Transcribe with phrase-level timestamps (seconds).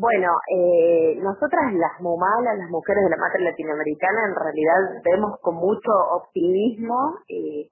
[0.00, 5.56] Bueno, eh, nosotras las mumalas, las mujeres de la madre latinoamericana, en realidad vemos con
[5.56, 7.68] mucho optimismo eh,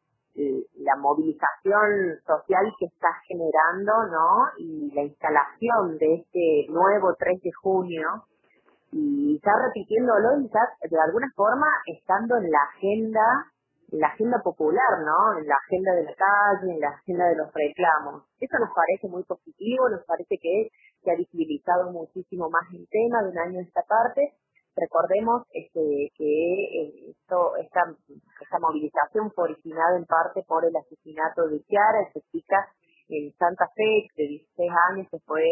[0.74, 4.58] la movilización social que está generando, ¿no?
[4.58, 8.08] Y la instalación de este nuevo 3 de junio
[8.90, 13.22] y está repitiéndolo y está de alguna forma estando en la agenda,
[13.92, 15.38] en la agenda popular, ¿no?
[15.38, 18.24] En la agenda de la calle, en la agenda de los reclamos.
[18.40, 20.70] Eso nos parece muy positivo, nos parece que
[21.06, 24.34] se ha visibilizado muchísimo más el tema de un año esta parte
[24.76, 27.80] Recordemos este, que eh, esto, esta,
[28.42, 32.56] esta movilización fue originada en parte por el asesinato de Chiara, esa chica
[33.08, 35.42] en Santa Fe, de 16 años, que fue,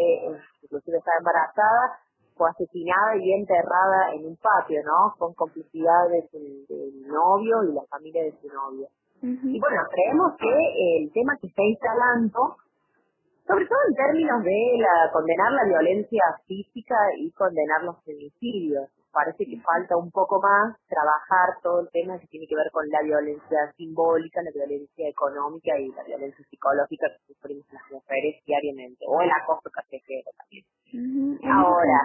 [0.61, 1.97] inclusive estaba embarazada,
[2.35, 5.15] fue asesinada y enterrada en un patio, ¿no?
[5.17, 8.87] Con complicidad del, novio y la familia de su novio.
[9.23, 12.57] Y bueno, creemos que el tema que está instalando,
[13.47, 19.45] sobre todo en términos de la, condenar la violencia física y condenar los femicidios, parece
[19.45, 23.01] que falta un poco más trabajar todo el tema que tiene que ver con la
[23.01, 29.21] violencia simbólica, la violencia económica y la violencia psicológica que sufrimos las mujeres diariamente, o
[29.21, 30.65] el acoso callejero también.
[31.47, 31.97] Ahora,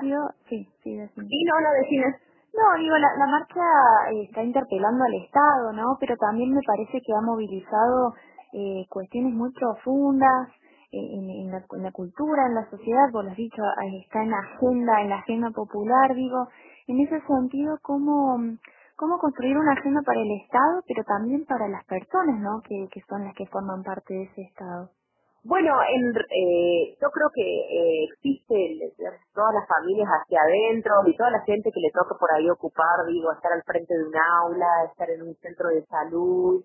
[0.49, 2.15] sí, sí, sí, no, no decimos.
[2.53, 3.63] No, digo, la, la marcha
[4.11, 5.97] eh, está interpelando al Estado, ¿no?
[6.01, 8.15] Pero también me parece que ha movilizado
[8.53, 10.49] eh, cuestiones muy profundas
[10.93, 13.63] en, en, la, en la cultura, en la sociedad, vos lo has dicho,
[14.03, 16.49] está en la agenda, en la agenda popular, digo,
[16.89, 18.37] en ese sentido, ¿cómo,
[18.97, 22.61] cómo construir una agenda para el Estado, pero también para las personas, ¿no?
[22.63, 24.91] Que, que son las que forman parte de ese Estado.
[25.43, 28.93] Bueno, en, eh, yo creo que eh, existe
[29.33, 33.07] todas las familias hacia adentro y toda la gente que le toca por ahí ocupar,
[33.09, 36.63] digo, estar al frente de un aula, estar en un centro de salud,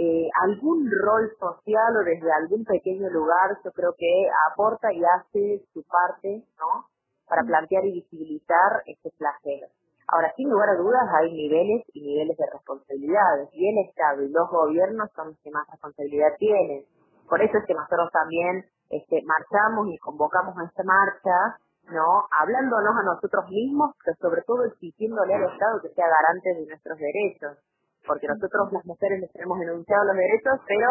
[0.00, 5.66] eh, algún rol social o desde algún pequeño lugar, yo creo que aporta y hace
[5.74, 6.88] su parte, ¿no?
[7.28, 9.68] para plantear y visibilizar este flagelo.
[10.08, 14.32] Ahora, sin lugar a dudas, hay niveles y niveles de responsabilidades, y el Estado y
[14.32, 16.84] los gobiernos son los que más responsabilidad tienen.
[17.28, 21.60] Por eso es que nosotros también este, marchamos y convocamos a esta marcha,
[21.92, 22.26] ¿no?
[22.34, 26.98] Hablándonos a nosotros mismos, pero sobre todo exigiéndole al Estado que sea garante de nuestros
[26.98, 27.62] derechos.
[28.06, 30.88] Porque nosotros las mujeres les tenemos enunciado los derechos, pero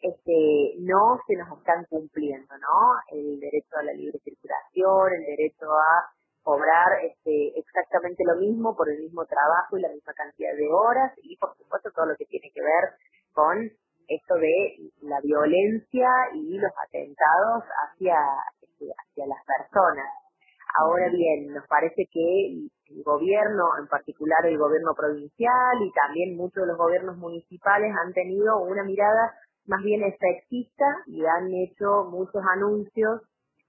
[0.00, 2.78] este, no se nos están cumpliendo, ¿no?
[3.10, 6.10] El derecho a la libre circulación, el derecho a
[6.42, 11.12] cobrar este, exactamente lo mismo por el mismo trabajo y la misma cantidad de horas
[11.22, 12.94] y por supuesto todo lo que tiene que ver
[13.34, 13.70] con
[14.08, 18.16] esto de la violencia y los atentados hacia,
[18.62, 20.27] este, hacia las personas.
[20.76, 26.62] Ahora bien, nos parece que el gobierno, en particular el gobierno provincial y también muchos
[26.62, 29.34] de los gobiernos municipales han tenido una mirada
[29.66, 33.22] más bien efectista y han hecho muchos anuncios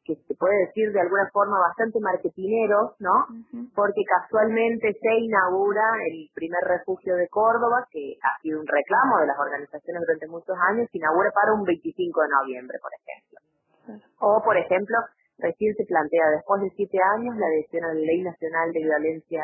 [0.06, 3.28] que se puede decir de alguna forma bastante marketineros, ¿no?
[3.76, 9.28] Porque casualmente se inaugura el primer refugio de Córdoba, que ha sido un reclamo de
[9.28, 13.38] las organizaciones durante muchos años, se inaugura para un 25 de noviembre, por ejemplo.
[14.20, 14.98] O, por ejemplo,
[15.40, 19.44] recién se plantea después de siete años la adhesión a la Ley Nacional de Violencia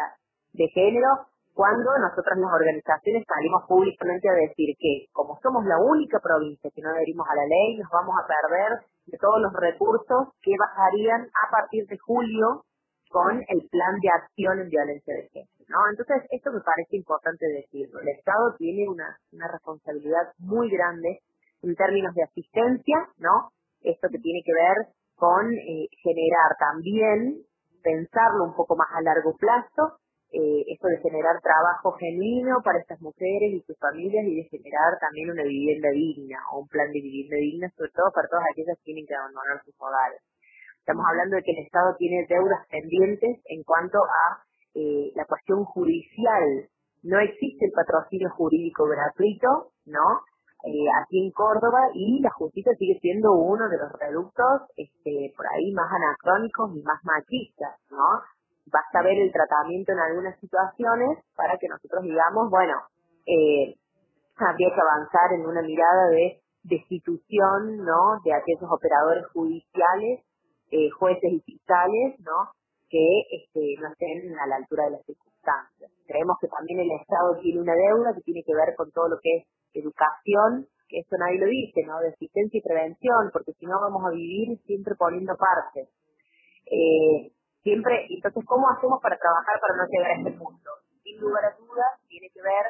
[0.54, 6.20] de Género, cuando nosotras las organizaciones salimos públicamente a decir que como somos la única
[6.20, 10.36] provincia que no adherimos a la ley, nos vamos a perder de todos los recursos
[10.44, 12.66] que bajarían a partir de julio
[13.08, 15.64] con el plan de acción en violencia de género.
[15.70, 15.80] ¿no?
[15.90, 18.02] Entonces, esto me parece importante decirlo.
[18.02, 21.24] El Estado tiene una, una responsabilidad muy grande
[21.64, 23.52] en términos de asistencia, ¿no?
[23.82, 24.78] Esto que tiene que ver
[25.16, 27.44] con eh, generar también,
[27.84, 30.00] pensarlo un poco más a largo plazo,
[30.32, 35.00] eh, esto de generar trabajo genuino para estas mujeres y sus familias y de generar
[35.00, 38.76] también una vivienda digna o un plan de vivienda digna, sobre todo para todas aquellas
[38.80, 40.20] que tienen que abandonar sus hogares.
[40.80, 44.44] Estamos hablando de que el Estado tiene deudas pendientes en cuanto a
[44.76, 46.68] eh, la cuestión judicial.
[47.02, 50.20] No existe el patrocinio jurídico gratuito, ¿no?
[50.66, 55.46] Eh, aquí en Córdoba y la justicia sigue siendo uno de los reductos este, por
[55.48, 58.26] ahí más anacrónicos y más machistas, ¿no?
[58.66, 62.74] basta ver el tratamiento en algunas situaciones para que nosotros digamos, bueno,
[63.26, 63.76] eh,
[64.38, 68.20] habría que avanzar en una mirada de destitución, ¿no?
[68.24, 70.26] De aquellos operadores judiciales,
[70.72, 72.52] eh, jueces y fiscales, ¿no?
[72.90, 75.92] que este, no estén a la altura de las circunstancias.
[76.08, 79.18] Creemos que también el Estado tiene una deuda que tiene que ver con todo lo
[79.22, 79.44] que es
[79.80, 82.00] educación, que esto nadie lo dice, ¿no?
[82.00, 85.90] De asistencia y prevención, porque si no vamos a vivir siempre poniendo partes.
[86.66, 87.32] Eh,
[87.64, 90.70] siempre, entonces, ¿cómo hacemos para trabajar para no llegar a este punto?
[91.04, 92.66] Sin lugar a dudas, tiene que ver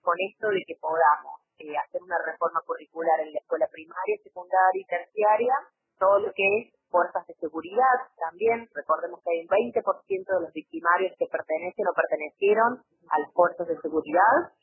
[0.00, 4.80] con esto de que podamos eh, hacer una reforma curricular en la escuela primaria, secundaria
[4.80, 5.54] y terciaria,
[5.98, 8.68] todo lo que es fuerzas de seguridad también.
[8.74, 13.68] Recordemos que hay un 20% de los victimarios que pertenecen o pertenecieron a las fuerzas
[13.68, 14.56] de seguridad.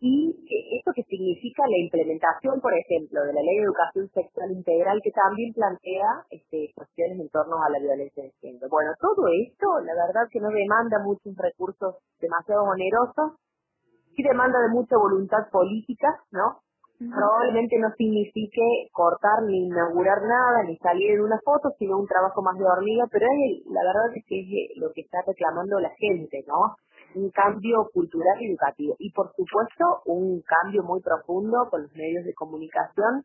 [0.00, 0.30] Y
[0.78, 5.10] esto que significa la implementación, por ejemplo, de la Ley de Educación Sexual Integral, que
[5.10, 8.68] también plantea este, cuestiones en torno a la violencia de género.
[8.70, 13.42] Bueno, todo esto, la verdad que no demanda muchos recursos demasiado onerosos,
[14.14, 16.62] sí demanda de mucha voluntad política, ¿no?
[16.98, 22.42] Probablemente no signifique cortar ni inaugurar nada, ni salir en una foto, sino un trabajo
[22.42, 23.26] más de hormiga, pero
[23.70, 26.74] la verdad es que es lo que está reclamando la gente, ¿no?
[27.14, 28.96] Un cambio cultural y educativo.
[28.98, 33.24] Y por supuesto, un cambio muy profundo con los medios de comunicación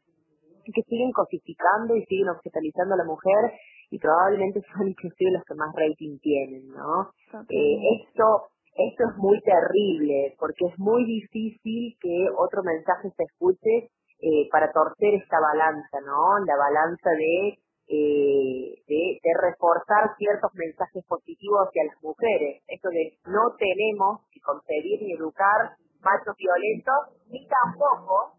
[0.64, 3.52] que siguen cosificando y siguen objetalizando a la mujer
[3.92, 7.12] y probablemente son inclusive los que más rating tienen, ¿no?
[7.50, 13.92] Eh, esto esto es muy terrible porque es muy difícil que otro mensaje se escuche
[14.20, 16.40] eh, para torcer esta balanza, ¿no?
[16.46, 17.60] La balanza de,
[17.94, 22.64] eh, de, reforzar ciertos mensajes positivos hacia las mujeres.
[22.68, 28.34] Esto de no tenemos que concebir ni educar machos violentos, ni tampoco,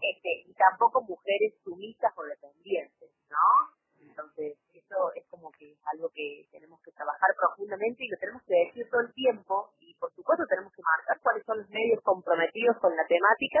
[0.00, 3.72] este, ni tampoco mujeres sumisas o dependientes, ¿no?
[4.04, 8.42] Entonces, eso es como que es algo que tenemos que trabajar profundamente y lo tenemos
[8.42, 12.00] que decir todo el tiempo y por supuesto tenemos que marcar cuáles son los medios
[12.02, 13.60] comprometidos con la temática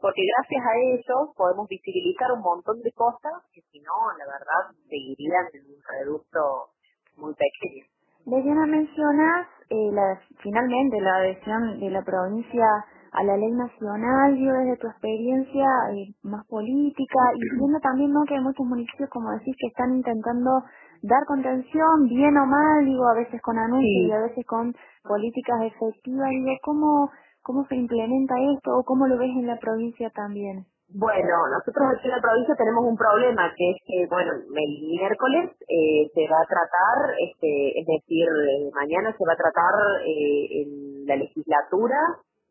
[0.00, 4.74] porque gracias a ellos podemos visibilizar un montón de cosas que si no, la verdad,
[4.88, 6.70] seguirían en un reducto
[7.16, 7.84] muy pequeño.
[8.26, 12.66] Leyena, mencionas eh, la, finalmente la adhesión de la provincia
[13.12, 18.24] a la ley nacional, yo desde tu experiencia eh, más política y viendo también ¿no?
[18.24, 20.62] que hay muchos municipios, como decís, que están intentando
[21.02, 24.74] dar contención, bien o mal, digo, a veces con anuncios y a veces con
[25.04, 27.10] políticas efectivas, digo, ¿cómo,
[27.48, 30.68] ¿cómo se implementa esto o cómo lo ves en la provincia también?
[30.92, 35.56] Bueno, nosotros aquí en la provincia tenemos un problema que es que, bueno, el miércoles
[35.64, 39.74] eh, se va a tratar, este, es decir, eh, mañana se va a tratar
[40.04, 41.96] eh, en la legislatura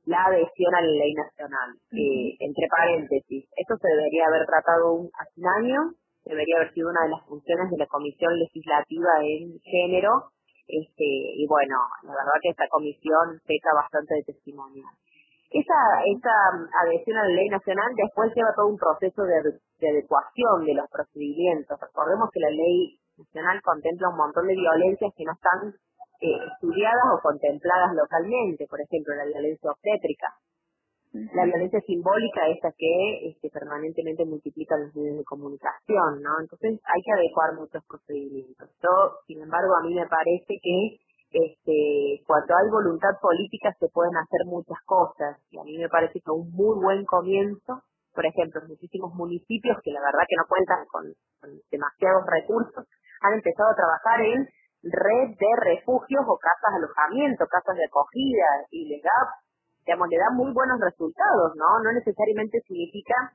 [0.05, 1.69] la adhesión a la ley nacional.
[1.93, 5.79] Eh, entre paréntesis, esto se debería haber tratado un, hace un año,
[6.25, 10.33] debería haber sido una de las funciones de la Comisión Legislativa en Género,
[10.67, 14.91] este, y bueno, la verdad que esta comisión peca bastante de testimonial.
[15.49, 16.35] Esa, esa
[16.83, 20.89] adhesión a la ley nacional después lleva todo un proceso de, de adecuación de los
[20.91, 21.79] procedimientos.
[21.79, 25.73] Recordemos que la ley nacional contempla un montón de violencias que no están
[26.19, 30.33] eh, estudiadas o contempladas localmente, por ejemplo, la violencia obstétrica.
[31.13, 36.39] La violencia simbólica, esa que este, permanentemente multiplican los medios de comunicación, ¿no?
[36.41, 38.69] Entonces hay que adecuar muchos procedimientos.
[38.83, 40.99] Yo, sin embargo, a mí me parece que
[41.31, 46.19] este, cuando hay voluntad política se pueden hacer muchas cosas y a mí me parece
[46.21, 47.83] que un muy buen comienzo,
[48.13, 51.03] por ejemplo, muchísimos municipios que la verdad que no cuentan con
[51.71, 52.87] demasiados recursos,
[53.21, 54.47] han empezado a trabajar en
[54.83, 59.17] red de refugios o casas de alojamiento, casas de acogida, y le da,
[59.87, 61.79] digamos, le da muy buenos resultados, ¿no?
[61.79, 63.31] No necesariamente significa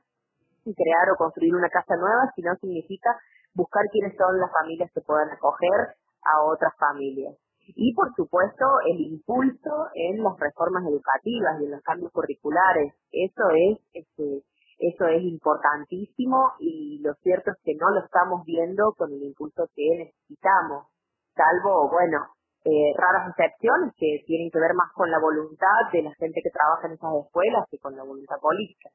[0.63, 3.09] crear o construir una casa nueva, sino significa
[3.55, 7.35] buscar quiénes son las familias que puedan acoger a otras familias.
[7.65, 12.93] Y por supuesto el impulso en las reformas educativas y en los cambios curriculares.
[13.11, 14.43] Eso es, este,
[14.77, 19.67] eso es importantísimo y lo cierto es que no lo estamos viendo con el impulso
[19.75, 20.93] que necesitamos
[21.33, 22.29] salvo, bueno,
[22.65, 26.49] eh, raras excepciones que tienen que ver más con la voluntad de la gente que
[26.49, 28.89] trabaja en esas escuelas que con la voluntad política.